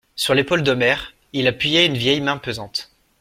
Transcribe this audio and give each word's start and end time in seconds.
Sur 0.15 0.33
l'épaule 0.33 0.63
d'Omer, 0.63 1.13
il 1.31 1.45
appuyait 1.47 1.85
une 1.85 1.93
vieille 1.95 2.21
main 2.21 2.37
pesante. 2.39 2.89